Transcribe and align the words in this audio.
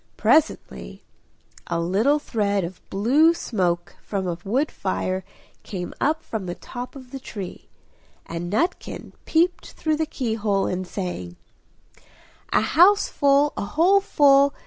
Presently 0.17 1.03
a 1.67 1.79
little 1.79 2.17
thread 2.17 2.63
of 2.63 2.81
blue 2.89 3.35
smoke 3.35 3.97
from 4.01 4.25
a 4.27 4.39
wood 4.43 4.71
fire 4.71 5.23
came 5.61 5.93
up 6.01 6.23
from 6.23 6.47
the 6.47 6.55
top 6.55 6.95
of 6.95 7.11
the 7.11 7.19
tree, 7.19 7.69
and 8.25 8.51
Nutkin 8.51 9.13
peeped 9.25 9.73
through 9.73 9.97
the 9.97 10.07
key 10.07 10.33
hole 10.33 10.65
and 10.65 10.87
sang 10.87 11.35
"A 12.51 12.61
house 12.61 13.09
full, 13.09 13.53
a 13.55 13.63
hole 13.63 14.01
full! 14.01 14.55